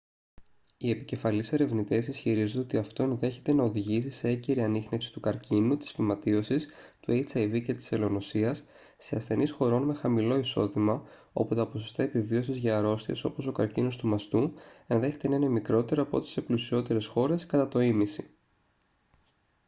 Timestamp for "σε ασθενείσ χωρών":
8.97-9.83